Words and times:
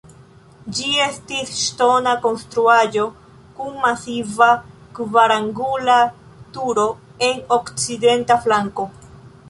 Ĝi 0.77 0.85
estis 1.07 1.49
ŝtona 1.63 2.13
konstruaĵo 2.23 3.05
kun 3.59 3.77
masiva 3.85 4.49
kvarangula 5.01 5.99
turo 6.59 6.91
en 7.31 7.45
okcidenta 7.61 8.45
flanko. 8.47 8.93